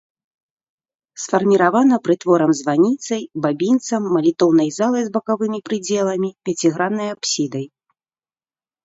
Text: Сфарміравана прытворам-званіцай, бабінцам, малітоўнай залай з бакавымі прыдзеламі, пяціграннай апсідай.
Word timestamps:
Сфарміравана 1.23 1.99
прытворам-званіцай, 2.07 3.21
бабінцам, 3.43 4.07
малітоўнай 4.15 4.69
залай 4.79 5.03
з 5.09 5.13
бакавымі 5.19 5.59
прыдзеламі, 5.69 6.29
пяціграннай 6.51 7.07
апсідай. 7.17 7.65